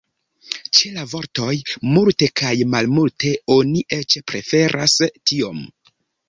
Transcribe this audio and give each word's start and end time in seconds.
Ĉe 0.77 0.89
la 0.93 1.03
vortoj 1.09 1.51
"multe" 1.95 2.29
kaj 2.41 2.53
"malmulte" 2.71 3.35
oni 3.57 3.85
eĉ 3.99 4.17
preferas 4.33 4.97
"tiom". 5.13 5.63